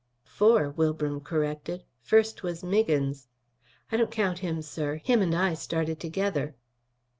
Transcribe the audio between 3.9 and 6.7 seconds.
"I don't count him, sir. Him and I started together."